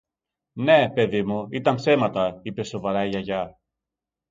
[0.53, 3.59] Ναι, παιδί μου, ήταν ψέματα, είπε σοβαρά η Γιαγιά.